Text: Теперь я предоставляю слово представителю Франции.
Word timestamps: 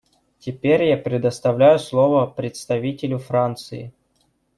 Теперь 0.39 0.85
я 0.85 0.97
предоставляю 0.97 1.77
слово 1.77 2.25
представителю 2.25 3.19
Франции. 3.19 3.93